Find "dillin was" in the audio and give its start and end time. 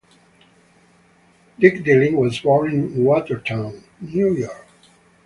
1.85-2.39